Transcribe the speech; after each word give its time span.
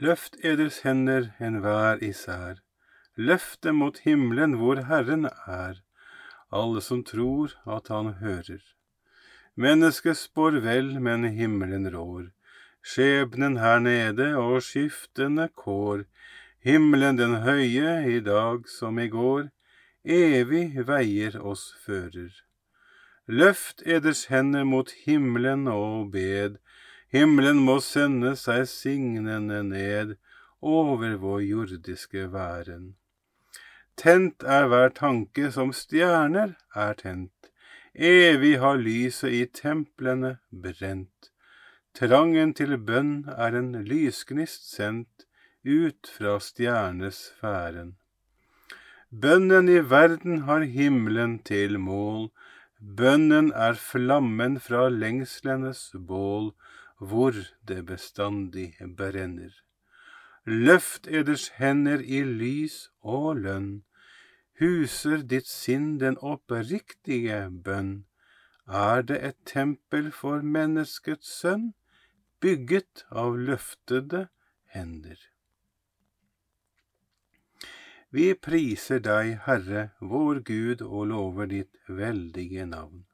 Løft 0.00 0.36
eders 0.42 0.80
hender 0.82 1.30
enhver 1.40 2.00
især, 2.02 2.60
løft 3.16 3.62
dem 3.64 3.76
mot 3.82 3.98
himmelen 4.06 4.56
hvor 4.56 4.80
Herren 4.88 5.26
er, 5.46 5.82
alle 6.50 6.80
som 6.80 7.04
tror 7.04 7.52
at 7.66 7.88
Han 7.88 8.14
hører. 8.20 8.62
Mennesket 9.54 10.16
spår 10.16 10.62
vel, 10.64 11.00
men 11.00 11.24
himmelen 11.24 11.90
rår, 11.92 12.30
skjebnen 12.82 13.58
her 13.60 13.78
nede 13.78 14.32
og 14.36 14.62
skiftende 14.64 15.50
kår, 15.54 16.06
himmelen 16.64 17.18
den 17.18 17.42
høye, 17.44 18.00
i 18.16 18.20
dag 18.20 18.64
som 18.68 18.98
i 18.98 19.08
går, 19.12 19.50
evig 20.04 20.86
veier 20.88 21.36
oss 21.36 21.74
fører. 21.84 22.32
Løft 23.28 23.84
eders 23.86 24.26
hender 24.32 24.64
mot 24.64 24.90
himmelen 25.04 25.68
og 25.68 26.10
bed, 26.16 26.56
himmelen 27.12 27.60
må 27.66 27.78
sende 27.84 28.34
seg 28.40 28.66
signende 28.70 29.62
ned 29.68 30.16
over 30.60 31.16
vår 31.20 31.40
jordiske 31.46 32.28
væren. 32.32 32.94
Tent 33.96 34.42
er 34.42 34.68
hver 34.72 34.94
tanke 34.96 35.50
som 35.52 35.72
stjerner 35.76 36.54
er 36.74 36.94
tent, 36.96 37.50
evig 37.94 38.54
har 38.62 38.80
lyset 38.80 39.36
i 39.36 39.44
templene 39.60 40.38
brent. 40.64 41.28
Trangen 41.92 42.54
til 42.56 42.78
bønn 42.80 43.26
er 43.28 43.58
en 43.58 43.74
lysgnist 43.84 44.70
sendt 44.72 45.26
ut 45.68 46.08
fra 46.08 46.38
stjernesfæren. 46.40 47.98
Bønnen 49.12 49.68
i 49.68 49.80
verden 49.84 50.46
har 50.48 50.64
himmelen 50.64 51.36
til 51.44 51.76
mål, 51.78 52.30
bønnen 52.80 53.52
er 53.52 53.76
flammen 53.76 54.56
fra 54.56 54.86
lengslenes 54.88 55.90
bål, 55.92 56.54
hvor 57.02 57.34
det 57.68 57.82
bestandig 57.86 58.76
brenner. 58.96 59.52
Løft 60.46 61.06
eders 61.06 61.48
hender 61.58 62.02
i 62.02 62.22
lys 62.26 62.76
og 63.02 63.42
lønn, 63.42 63.82
huser 64.62 65.22
ditt 65.32 65.50
sinn 65.50 65.98
den 65.98 66.18
oppriktige 66.18 67.44
bønn. 67.66 67.92
Er 68.66 69.02
det 69.02 69.18
et 69.28 69.38
tempel 69.46 70.10
for 70.14 70.42
menneskets 70.42 71.30
sønn, 71.42 71.72
bygget 72.40 73.04
av 73.10 73.38
løftede 73.38 74.28
hender? 74.74 75.18
Vi 78.12 78.32
priser 78.34 79.00
deg, 79.00 79.38
Herre, 79.46 79.88
vår 79.98 80.42
Gud, 80.46 80.82
og 80.82 81.06
lover 81.14 81.48
ditt 81.48 81.78
veldige 81.88 82.66
navn. 82.68 83.06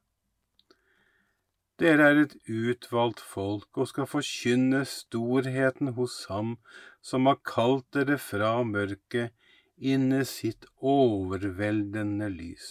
Dere 1.79 2.09
er 2.11 2.17
et 2.25 2.33
utvalgt 2.51 3.21
folk 3.23 3.77
og 3.79 3.87
skal 3.87 4.07
forkynne 4.11 4.81
storheten 4.83 5.93
hos 5.95 6.25
Ham 6.27 6.57
som 7.01 7.29
har 7.29 7.39
kalt 7.47 7.85
dere 7.95 8.17
fra 8.19 8.51
mørket 8.67 9.31
inn 9.79 10.11
i 10.11 10.25
sitt 10.27 10.67
overveldende 10.93 12.27
lys. 12.33 12.67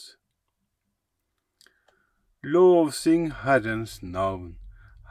Lovsyng 2.45 3.31
Herrens 3.47 3.99
navn, 4.03 4.59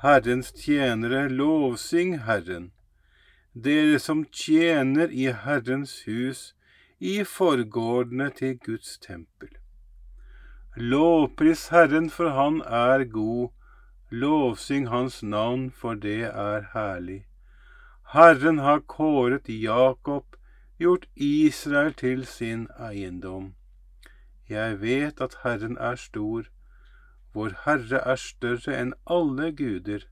Herrens 0.03 0.53
tjenere, 0.53 1.25
lovsyng 1.27 2.19
Herren. 2.29 2.71
Dere 3.53 3.97
som 3.99 4.23
tjener 4.29 5.09
i 5.09 5.31
Herrens 5.33 6.03
hus, 6.05 6.53
i 6.99 7.23
forgårdene 7.25 8.29
til 8.37 8.57
Guds 8.61 8.97
tempel. 9.01 9.49
Lovpris 10.77 11.67
Herren, 11.73 12.09
for 12.13 12.29
Han 12.29 12.61
er 12.61 13.03
god, 13.09 13.49
lovsyng 14.11 14.87
Hans 14.87 15.23
navn, 15.23 15.71
for 15.71 15.93
det 15.93 16.23
er 16.23 16.67
herlig. 16.73 17.25
Herren 18.13 18.57
har 18.57 18.79
kåret 18.79 19.49
Jakob, 19.49 20.25
gjort 20.79 21.07
Israel 21.15 21.93
til 21.93 22.25
sin 22.25 22.67
eiendom. 22.79 23.55
Jeg 24.49 24.81
vet 24.81 25.21
at 25.21 25.35
Herren 25.43 25.77
er 25.77 25.95
stor, 25.95 26.47
vår 27.33 27.51
Herre 27.65 27.99
er 28.13 28.15
større 28.15 28.77
enn 28.79 28.93
alle 29.05 29.51
guder. 29.51 30.07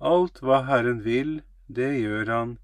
Alt 0.00 0.42
hva 0.42 0.64
Herren 0.66 1.04
vil, 1.04 1.42
det 1.68 1.92
gjør 2.00 2.32
Han, 2.32 2.58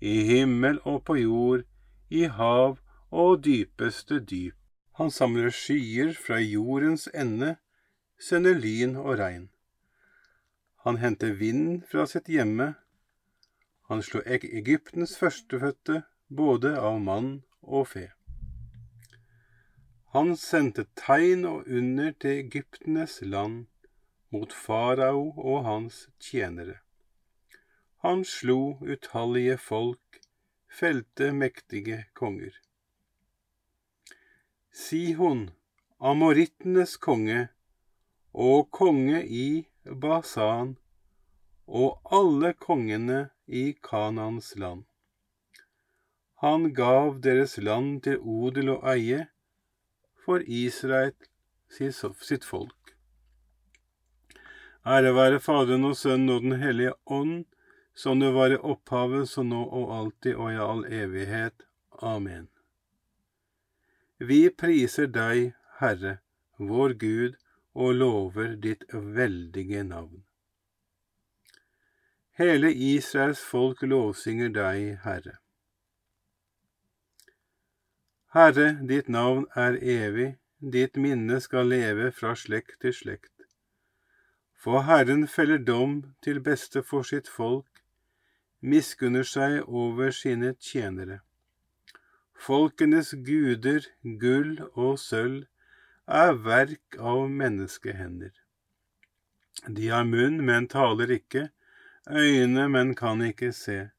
i 0.00 0.22
himmel 0.28 0.78
og 0.84 1.04
på 1.04 1.16
jord, 1.16 1.64
i 2.10 2.28
hav 2.28 2.78
og 3.10 3.44
dypeste 3.44 4.20
dyp. 4.20 4.54
Han 5.00 5.10
samler 5.10 5.50
skyer 5.50 6.12
fra 6.26 6.38
jordens 6.40 7.08
ende, 7.14 7.56
sender 8.20 8.54
lyn 8.60 8.96
og 8.96 9.18
regn. 9.18 9.48
Han 10.86 10.96
henter 11.02 11.32
vind 11.34 11.82
fra 11.90 12.04
sitt 12.06 12.28
hjemme. 12.30 12.74
Han 13.90 14.02
slo 14.06 14.20
Egyptens 14.22 15.16
førstefødte, 15.18 16.04
både 16.30 16.76
av 16.78 17.00
mann 17.02 17.32
og 17.62 17.88
fe. 17.90 18.04
Han 20.14 20.30
sendte 20.38 20.86
tegn 20.94 21.42
og 21.50 21.66
under 21.66 22.14
til 22.14 22.38
Egyptenes 22.44 23.18
land, 23.26 23.66
mot 24.30 24.54
farao 24.54 25.26
og 25.34 25.66
hans 25.66 26.06
tjenere. 26.22 26.78
Han 28.06 28.22
slo 28.22 28.78
utallige 28.86 29.58
folk, 29.58 30.22
felte 30.70 31.34
mektige 31.34 32.04
konger. 32.14 32.54
Sihon, 34.70 35.48
amorittenes 35.98 36.94
konge, 36.96 37.48
og 38.30 38.70
konge 38.70 39.26
i 39.26 39.48
Basan, 39.86 40.76
og 41.66 41.98
alle 42.10 42.52
kongene 42.52 43.28
i 43.46 43.72
Kanans 43.82 44.54
land. 44.56 44.84
Han 46.42 46.72
gav 46.74 47.20
deres 47.24 47.56
land 47.58 48.02
til 48.06 48.18
odel 48.20 48.74
og 48.76 48.84
eie 48.92 49.26
for 50.24 50.42
Israel 50.46 51.14
sitt 51.70 52.44
folk. 52.44 52.92
Ære 54.86 55.14
være 55.14 55.40
Faderen 55.40 55.84
og 55.84 55.96
Sønnen 55.96 56.30
og 56.30 56.42
Den 56.42 56.58
hellige 56.60 56.92
ånd, 57.06 57.46
som 57.94 58.20
det 58.20 58.34
var 58.34 58.52
i 58.52 58.58
opphavet, 58.60 59.28
så 59.28 59.42
nå 59.42 59.64
og 59.64 59.94
alltid 59.98 60.36
og 60.36 60.52
i 60.52 60.60
all 60.60 60.84
evighet. 60.84 61.64
Amen. 62.02 62.48
Vi 64.18 64.46
priser 64.50 65.08
deg, 65.10 65.54
Herre, 65.80 66.18
vår 66.58 66.94
Gud, 67.00 67.34
og 67.76 67.94
lover 68.00 68.54
ditt 68.56 68.84
veldige 68.92 69.82
navn. 69.84 70.24
Hele 72.40 72.72
Israels 72.72 73.40
folk 73.44 73.82
lovsynger 73.82 74.48
deg, 74.52 74.98
Herre. 75.04 75.36
Herre, 78.36 78.66
ditt 78.88 79.08
navn 79.08 79.46
er 79.56 79.78
evig, 79.80 80.34
ditt 80.60 80.96
minne 81.00 81.38
skal 81.40 81.68
leve 81.72 82.10
fra 82.12 82.34
slekt 82.36 82.80
til 82.84 82.92
slekt. 82.92 83.32
For 84.60 84.84
Herren 84.88 85.24
feller 85.28 85.60
dom 85.60 85.98
til 86.24 86.42
beste 86.44 86.82
for 86.82 87.08
sitt 87.08 87.28
folk, 87.28 87.80
miskunner 88.60 89.24
seg 89.24 89.62
over 89.68 90.12
sine 90.12 90.52
tjenere. 90.60 91.20
Folkenes 92.36 93.14
guder, 93.24 93.88
gull 94.20 94.58
og 94.74 94.98
sølv, 95.00 95.46
er 96.06 96.32
verk 96.44 96.96
av 96.98 97.28
menneskehender. 97.30 98.32
De 99.66 99.88
har 99.88 100.04
munn, 100.04 100.38
men 100.46 100.68
taler 100.70 101.10
ikke, 101.10 101.48
øyne, 102.06 102.68
men 102.68 102.94
kan 102.94 103.22
ikke 103.22 103.52
se. 103.52 103.90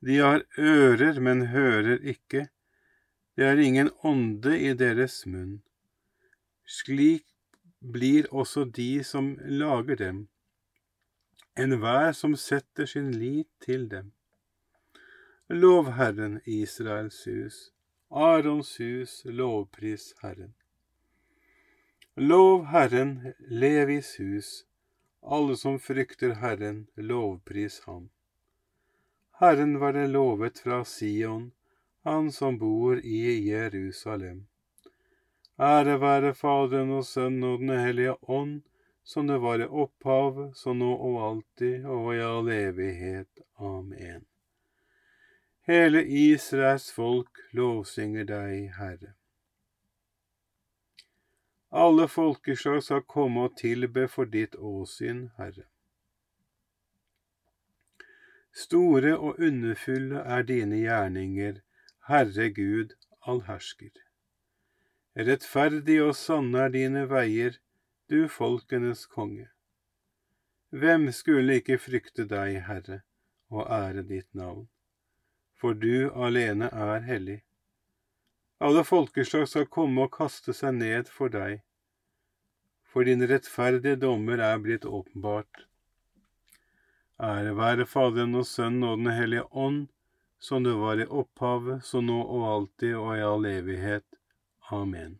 De 0.00 0.18
har 0.18 0.42
ører, 0.58 1.20
men 1.20 1.46
hører 1.52 2.00
ikke. 2.02 2.48
Det 3.36 3.46
er 3.46 3.60
ingen 3.62 3.90
ånde 4.02 4.56
i 4.58 4.72
deres 4.74 5.22
munn. 5.26 5.60
Slik 6.66 7.26
blir 7.80 8.26
også 8.32 8.64
de 8.64 9.04
som 9.04 9.36
lager 9.40 9.96
dem, 9.96 10.28
enhver 11.56 12.12
som 12.12 12.36
setter 12.36 12.86
sin 12.86 13.12
lit 13.12 13.48
til 13.60 13.88
dem. 13.90 14.12
Lov 15.48 15.92
Herren, 15.96 16.40
Israels 16.44 17.24
hus, 17.24 17.70
Arons 18.10 18.76
hus, 18.76 19.22
lovpris 19.24 20.12
Herren. 20.22 20.54
Lov 22.22 22.66
Herren, 22.66 23.32
Levis 23.48 24.16
hus, 24.18 24.64
alle 25.22 25.56
som 25.56 25.78
frykter 25.78 26.34
Herren, 26.34 26.86
lovpris 26.94 27.80
Ham. 27.86 28.10
Herren 29.40 29.78
være 29.80 30.02
lovet 30.06 30.58
fra 30.60 30.82
Sion, 30.84 31.46
han 32.04 32.28
som 32.32 32.58
bor 32.60 33.00
i 33.00 33.22
Jerusalem. 33.48 34.42
Ære 35.56 35.94
være 36.02 36.34
Faderen 36.36 36.92
og 36.98 37.06
Sønnen 37.08 37.46
og 37.52 37.64
Den 37.64 37.72
hellige 37.86 38.16
ånd, 38.28 38.60
som 39.02 39.26
det 39.26 39.38
var 39.40 39.64
i 39.64 39.70
opphavet, 39.84 40.58
så 40.60 40.74
nå 40.76 40.90
og 40.92 41.16
alltid 41.28 41.86
og 41.86 42.10
i 42.18 42.18
all 42.26 42.50
evighet. 42.52 43.40
Amen. 43.56 44.26
Hele 45.64 46.04
Israels 46.04 46.92
folk 46.92 47.40
lovsynger 47.56 48.28
deg, 48.28 48.68
Herre. 48.76 49.14
Alle 51.70 52.08
folkeslag 52.08 52.82
skal 52.82 53.04
komme 53.06 53.46
og 53.46 53.56
tilbe 53.58 54.08
for 54.10 54.26
ditt 54.26 54.56
åsyn, 54.58 55.28
Herre. 55.38 55.68
Store 58.52 59.12
og 59.18 59.38
underfulle 59.38 60.18
er 60.18 60.42
dine 60.42 60.80
gjerninger, 60.82 61.60
Herre 62.08 62.48
Gud 62.50 62.96
allhersker. 63.22 63.92
Rettferdig 65.14 66.00
og 66.02 66.16
sanne 66.18 66.66
er 66.66 66.74
dine 66.74 67.04
veier, 67.10 67.60
du 68.10 68.26
folkenes 68.28 69.04
konge. 69.06 69.46
Hvem 70.70 71.10
skulle 71.14 71.60
ikke 71.60 71.78
frykte 71.78 72.26
deg, 72.30 72.60
Herre, 72.66 73.00
og 73.50 73.70
ære 73.70 74.02
ditt 74.06 74.28
navn? 74.34 74.66
For 75.54 75.78
du 75.78 76.10
alene 76.14 76.70
er 76.72 77.06
hellig. 77.06 77.40
Alle 78.60 78.82
folkeslag 78.84 79.46
skal 79.48 79.70
komme 79.72 80.04
og 80.04 80.12
kaste 80.18 80.52
seg 80.52 80.74
ned 80.76 81.08
for 81.08 81.32
deg, 81.32 81.62
for 82.84 83.08
dine 83.08 83.28
rettferdige 83.30 83.96
dommer 84.02 84.42
er 84.44 84.60
blitt 84.60 84.84
åpenbart. 84.84 85.64
Ære 87.20 87.54
være 87.56 87.86
Faderen 87.88 88.36
og 88.36 88.44
Sønnen 88.48 88.84
og 88.84 89.00
Den 89.00 89.12
hellige 89.16 89.46
ånd, 89.52 89.88
som 90.40 90.64
det 90.64 90.76
var 90.76 91.00
i 91.00 91.08
opphavet, 91.08 91.84
så 91.84 92.00
nå 92.04 92.20
og 92.20 92.46
alltid 92.52 92.94
og 92.96 93.10
i 93.16 93.24
all 93.24 93.48
evighet. 93.48 94.06
Amen. 94.70 95.18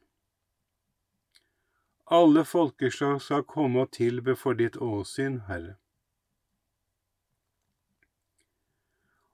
Alle 2.10 2.44
folkeslag 2.44 3.20
skal 3.22 3.44
komme 3.44 3.84
og 3.84 3.92
tilbe 3.96 4.34
for 4.36 4.56
ditt 4.58 4.76
åsyn, 4.76 5.42
Herre. 5.48 5.76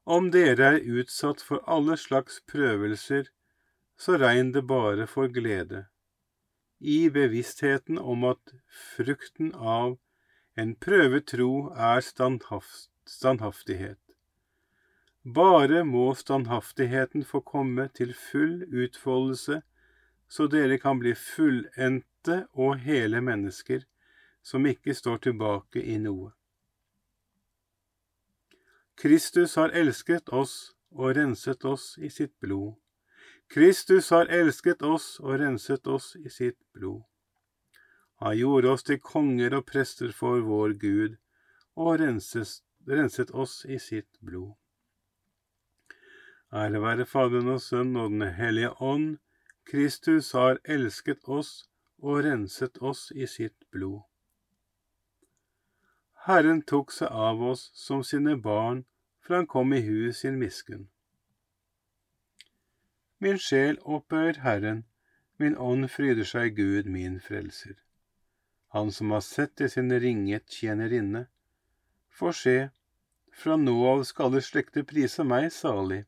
Om 0.06 0.30
dere 0.30 0.76
er 0.76 0.84
utsatt 1.00 1.40
for 1.42 1.62
alle 1.66 1.96
slags 1.98 2.42
prøvelser, 2.50 3.30
så 3.96 4.18
regn 4.20 4.52
det 4.52 4.62
bare 4.68 5.06
for 5.06 5.28
glede, 5.32 5.86
i 6.78 7.08
bevisstheten 7.10 7.98
om 7.98 8.24
at 8.28 8.52
frukten 8.68 9.54
av 9.54 9.96
en 10.56 10.74
prøvet 10.76 11.26
tro 11.32 11.50
er 11.72 12.00
standhaftighet. 12.04 14.00
Bare 15.26 15.82
må 15.84 16.14
standhaftigheten 16.14 17.24
få 17.24 17.40
komme 17.40 17.88
til 17.88 18.14
full 18.14 18.62
utfoldelse, 18.70 19.62
så 20.28 20.46
dere 20.46 20.78
kan 20.78 21.00
bli 21.00 21.14
fullendte 21.18 22.44
og 22.52 22.78
hele 22.84 23.20
mennesker 23.20 23.84
som 24.46 24.66
ikke 24.66 24.94
står 24.94 25.24
tilbake 25.26 25.82
i 25.82 25.98
noe. 25.98 26.30
Kristus 28.96 29.56
har 29.60 29.74
elsket 29.76 30.30
oss 30.32 30.76
og 30.94 31.16
renset 31.18 31.64
oss 31.68 31.96
i 31.98 32.08
sitt 32.08 32.32
blod. 32.40 32.76
Kristus 33.48 34.10
har 34.10 34.26
elsket 34.26 34.82
oss 34.82 35.20
og 35.22 35.38
renset 35.40 35.86
oss 35.86 36.14
i 36.16 36.30
sitt 36.30 36.58
blod. 36.74 37.02
Han 38.20 38.36
gjorde 38.36 38.70
oss 38.72 38.86
til 38.88 39.00
konger 39.00 39.54
og 39.58 39.66
prester 39.68 40.12
for 40.12 40.40
vår 40.40 40.74
Gud 40.80 41.16
og 41.76 42.00
renset, 42.00 42.62
renset 42.88 43.30
oss 43.30 43.64
i 43.68 43.78
sitt 43.78 44.18
blod. 44.20 44.54
Ære 46.52 46.80
være 46.82 47.06
Faderen 47.06 47.48
og 47.52 47.60
Sønnen 47.60 47.96
og 47.96 48.10
Den 48.10 48.34
hellige 48.34 48.72
ånd. 48.82 49.16
Kristus 49.66 50.32
har 50.32 50.60
elsket 50.64 51.24
oss 51.26 51.68
og 51.98 52.24
renset 52.24 52.78
oss 52.80 53.10
i 53.14 53.26
sitt 53.26 53.66
blod. 53.70 54.02
Herren 56.26 56.62
tok 56.62 56.90
seg 56.90 57.10
av 57.10 57.42
oss 57.42 57.70
som 57.74 58.02
sine 58.02 58.36
barn, 58.36 58.84
for 59.22 59.38
han 59.38 59.46
kom 59.46 59.74
i 59.74 59.82
huet 59.82 60.16
sin 60.16 60.38
miskunn. 60.38 60.88
Min 63.18 63.38
sjel 63.38 63.78
opphøyer 63.84 64.42
Herren, 64.44 64.84
min 65.38 65.56
ånd 65.56 65.88
fryder 65.88 66.24
seg 66.28 66.56
Gud 66.56 66.88
min 66.92 67.20
frelser. 67.20 67.76
Han 68.76 68.92
som 68.92 69.10
har 69.14 69.22
sett 69.24 69.54
til 69.56 69.70
sin 69.72 69.92
ringet 69.92 70.50
tjenerinne. 70.52 71.26
For 72.12 72.36
se, 72.36 72.70
fra 73.32 73.56
nå 73.56 73.76
av 73.88 74.02
skal 74.08 74.30
alle 74.30 74.42
slekter 74.44 74.84
prise 74.90 75.24
meg 75.24 75.48
salig. 75.52 76.04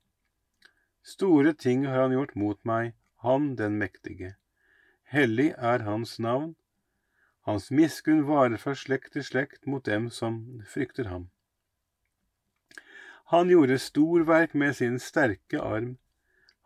Store 1.03 1.53
ting 1.53 1.87
har 1.89 2.03
han 2.03 2.17
gjort 2.17 2.35
mot 2.37 2.61
meg, 2.69 2.93
han 3.25 3.55
den 3.57 3.79
mektige. 3.81 4.35
Hellig 5.09 5.55
er 5.57 5.85
hans 5.89 6.19
navn. 6.19 6.55
Hans 7.49 7.71
miskunn 7.71 8.27
varer 8.29 8.61
fra 8.61 8.75
slekt 8.77 9.15
til 9.17 9.25
slekt 9.25 9.65
mot 9.67 9.85
dem 9.89 10.11
som 10.13 10.61
frykter 10.69 11.09
ham. 11.09 11.31
Han 13.33 13.49
gjorde 13.53 13.81
storverk 13.81 14.55
med 14.55 14.77
sin 14.77 14.99
sterke 15.01 15.61
arm. 15.61 15.97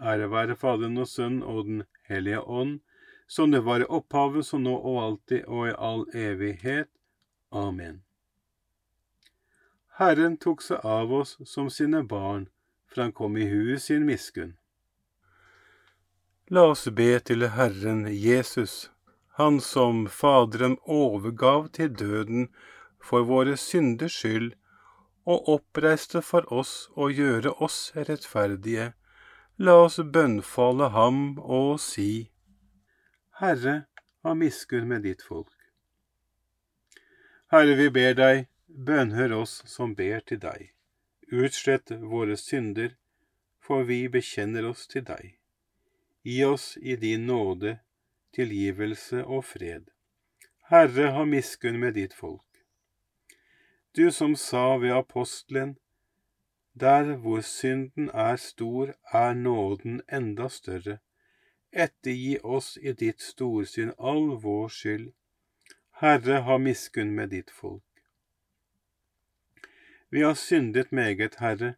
Ære 0.00 0.30
være 0.32 0.56
Faderen 0.56 0.98
og 0.98 1.08
Sønnen 1.08 1.42
og 1.42 1.64
Den 1.64 1.82
hellige 2.08 2.40
ånd, 2.40 2.80
som 3.28 3.50
det 3.50 3.64
var 3.64 3.80
i 3.80 3.88
opphavet, 3.88 4.46
så 4.46 4.58
nå 4.58 4.74
og 4.76 5.02
alltid 5.02 5.44
og 5.46 5.68
i 5.68 5.74
all 5.78 6.06
evighet. 6.14 6.88
Amen. 7.52 8.02
Herren 10.00 10.38
tok 10.40 10.62
seg 10.62 10.80
av 10.86 11.12
oss 11.12 11.36
som 11.44 11.68
sine 11.70 12.02
barn 12.02 12.48
for 12.90 13.02
han 13.02 13.12
kom 13.12 13.36
i 13.36 13.46
huet 13.46 13.82
sin 13.82 14.06
miskunn. 14.06 14.56
La 16.50 16.66
oss 16.72 16.88
be 17.00 17.12
til 17.20 17.46
Herren 17.54 18.06
Jesus, 18.10 18.90
Han 19.38 19.60
som 19.60 20.06
Faderen 20.10 20.76
overgav 20.84 21.68
til 21.76 21.92
døden 21.96 22.48
for 23.00 23.24
våre 23.24 23.54
synders 23.56 24.18
skyld, 24.18 24.50
og 25.24 25.48
oppreiste 25.54 26.20
for 26.26 26.44
oss 26.52 26.90
å 26.96 27.08
gjøre 27.08 27.54
oss 27.62 27.92
rettferdige. 27.94 28.90
La 29.66 29.74
oss 29.84 29.98
bønnfalle 30.14 30.86
ham 30.94 31.16
og 31.38 31.74
si, 31.84 32.30
Herre, 33.40 33.74
ha 34.24 34.32
miskunn 34.32 34.86
med 34.88 35.02
ditt 35.04 35.20
folk. 35.20 35.52
Herre, 37.52 37.74
vi 37.76 37.90
ber 37.92 38.16
deg, 38.16 38.46
bønnhør 38.88 39.34
oss 39.42 39.58
som 39.68 39.92
ber 39.98 40.24
til 40.24 40.40
deg. 40.40 40.70
Utslett 41.28 41.92
våre 42.12 42.38
synder, 42.40 42.94
for 43.60 43.84
vi 43.84 44.06
bekjenner 44.08 44.64
oss 44.70 44.86
til 44.88 45.04
deg. 45.10 45.36
Gi 46.24 46.40
oss 46.48 46.78
i 46.80 46.96
din 47.04 47.28
nåde 47.28 47.76
tilgivelse 48.32 49.26
og 49.26 49.44
fred. 49.50 49.92
Herre, 50.72 51.12
ha 51.12 51.26
miskunn 51.28 51.76
med 51.84 51.98
ditt 52.00 52.16
folk. 52.16 52.64
Du 53.92 54.08
som 54.08 54.38
sa 54.40 54.78
ved 54.80 54.96
apostelen, 54.96 55.76
der 56.74 57.16
hvor 57.16 57.40
synden 57.40 58.10
er 58.14 58.36
stor, 58.36 58.94
er 59.12 59.34
nåden 59.34 60.02
enda 60.12 60.48
større. 60.48 60.98
Ettergi 61.72 62.38
oss 62.42 62.78
i 62.82 62.92
ditt 62.92 63.22
storsyn 63.22 63.92
all 63.98 64.36
vår 64.42 64.68
skyld. 64.68 65.12
Herre, 66.00 66.40
ha 66.42 66.58
miskunn 66.58 67.14
med 67.14 67.30
ditt 67.30 67.50
folk. 67.50 67.82
Vi 70.10 70.20
har 70.20 70.34
syndet 70.34 70.92
meget, 70.92 71.36
Herre, 71.38 71.74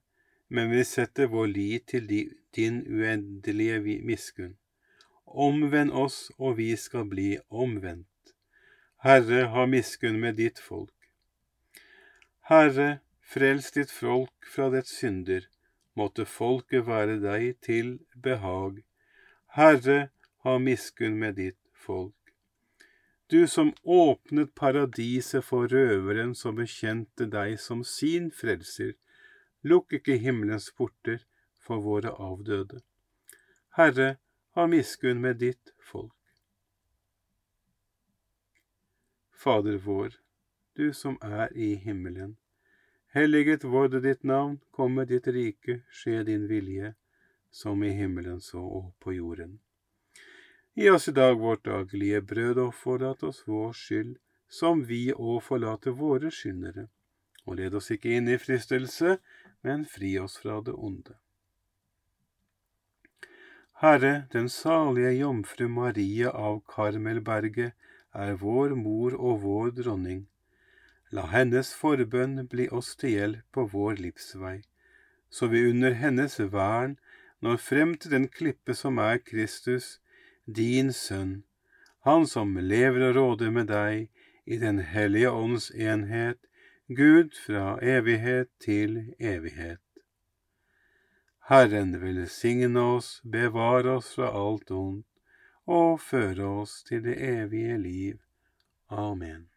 men 0.49 0.71
vi 0.71 0.85
setter 0.85 1.27
vår 1.27 1.47
lit 1.47 1.87
til 1.89 2.09
din 2.57 2.81
uendelige 2.87 4.01
miskunn. 4.05 4.57
Omvend 5.27 5.91
oss, 5.91 6.31
og 6.39 6.57
vi 6.57 6.77
skal 6.77 7.05
bli 7.09 7.39
omvendt. 7.51 8.35
Herre, 9.03 9.49
ha 9.49 9.67
miskunn 9.67 10.21
med 10.21 10.39
ditt 10.41 10.59
folk. 10.59 10.95
Herre, 12.49 13.01
frels 13.33 13.73
ditt 13.75 13.91
folk 13.91 14.49
fra 14.55 14.71
dets 14.75 14.95
synder, 15.01 15.49
måtte 15.99 16.29
folket 16.29 16.87
være 16.89 17.19
deg 17.25 17.61
til 17.65 17.95
behag. 18.15 18.83
Herre, 19.59 20.01
ha 20.45 20.59
miskunn 20.59 21.21
med 21.21 21.39
ditt 21.41 21.61
folk 21.73 22.17
du 23.33 23.49
som 23.49 23.73
åpnet 23.83 24.55
paradiset 24.55 25.45
for 25.45 25.71
røveren 25.73 26.35
som 26.37 26.59
bekjente 26.59 27.25
deg 27.33 27.55
som 27.61 27.81
sin 27.89 28.27
frelser, 28.37 28.91
lukk 29.65 29.95
ikke 29.97 30.19
himmelens 30.21 30.67
porter 30.77 31.23
for 31.57 31.81
våre 31.81 32.13
avdøde. 32.13 32.83
Herre, 33.79 34.19
ha 34.53 34.67
miskunn 34.69 35.25
med 35.25 35.41
ditt 35.41 35.73
folk. 35.81 36.13
Fader 39.33 39.81
vår, 39.81 40.21
du 40.77 40.93
som 40.93 41.17
er 41.25 41.57
i 41.57 41.73
himmelen. 41.87 42.37
Helliget 43.13 43.65
vorde 43.65 44.01
ditt 44.01 44.23
navn, 44.23 44.57
komme 44.71 45.05
ditt 45.05 45.27
rike, 45.29 45.83
skje 45.93 46.23
din 46.25 46.47
vilje, 46.49 46.95
som 47.51 47.83
i 47.85 47.91
himmelen 47.93 48.41
så 48.41 48.63
og 48.63 48.87
på 49.05 49.13
jorden. 49.13 49.59
Gi 50.73 50.89
oss 50.89 51.11
i 51.11 51.13
dag 51.13 51.37
vårt 51.37 51.67
daglige 51.69 52.23
brød, 52.25 52.59
og 52.59 52.75
forlat 52.75 53.23
oss 53.29 53.43
vår 53.47 53.77
skyld, 53.77 54.15
som 54.49 54.81
vi 54.89 55.03
òg 55.13 55.43
forlater 55.45 55.93
våre 55.93 56.33
skyldnere. 56.33 56.87
Og 57.45 57.61
led 57.61 57.77
oss 57.77 57.93
ikke 57.93 58.17
inn 58.17 58.33
i 58.33 58.39
fristelse, 58.41 59.19
men 59.61 59.85
fri 59.85 60.15
oss 60.19 60.39
fra 60.41 60.63
det 60.65 60.73
onde. 60.73 61.19
Herre, 63.85 64.27
den 64.33 64.49
salige 64.49 65.13
jomfru 65.19 65.69
Maria 65.69 66.33
av 66.33 66.63
Karmelberget 66.65 67.77
er 68.15 68.37
vår 68.41 68.77
mor 68.79 69.21
og 69.21 69.43
vår 69.45 69.73
dronning. 69.83 70.29
La 71.13 71.27
hennes 71.29 71.75
forbønn 71.77 72.47
bli 72.53 72.69
oss 72.73 72.95
til 72.97 73.17
hjelp 73.17 73.45
på 73.53 73.67
vår 73.75 73.99
livsvei, 74.01 74.63
så 75.29 75.49
vi 75.53 75.67
under 75.69 75.93
hennes 76.03 76.39
vern 76.55 76.97
når 77.45 77.61
frem 77.61 77.93
til 78.01 78.15
den 78.15 78.29
klippe 78.29 78.75
som 78.79 79.01
er 79.03 79.19
Kristus, 79.19 79.99
din 80.47 80.93
Sønn, 80.93 81.43
Han 82.07 82.27
som 82.27 82.57
lever 82.57 83.05
og 83.09 83.15
råder 83.17 83.51
med 83.51 83.69
deg 83.71 84.09
i 84.47 84.57
Den 84.59 84.79
hellige 84.79 85.31
ånds 85.31 85.71
enhet, 85.71 86.39
Gud 86.89 87.37
fra 87.45 87.79
evighet 87.83 88.49
til 88.61 89.15
evighet. 89.21 89.81
Herren 91.47 91.95
velsigne 92.01 92.83
oss, 92.97 93.21
bevare 93.23 93.99
oss 94.01 94.15
fra 94.17 94.33
alt 94.35 94.71
ondt 94.71 95.07
og 95.67 96.01
føre 96.01 96.51
oss 96.63 96.83
til 96.83 97.05
det 97.07 97.17
evige 97.23 97.79
liv. 97.79 98.19
Amen. 98.91 99.52